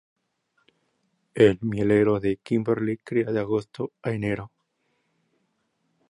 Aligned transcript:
El 1.35 1.59
mielero 1.61 2.19
de 2.19 2.37
Kimberley 2.37 2.97
cría 2.97 3.25
de 3.31 3.39
agosto 3.39 3.91
a 4.01 4.09
enero. 4.11 4.51